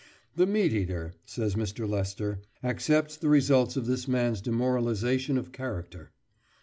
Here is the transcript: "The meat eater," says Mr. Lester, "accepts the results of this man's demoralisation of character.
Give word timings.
"The 0.35 0.47
meat 0.47 0.73
eater," 0.73 1.13
says 1.27 1.53
Mr. 1.53 1.87
Lester, 1.87 2.41
"accepts 2.63 3.15
the 3.17 3.29
results 3.29 3.77
of 3.77 3.85
this 3.85 4.07
man's 4.07 4.41
demoralisation 4.41 5.37
of 5.37 5.51
character. 5.51 6.09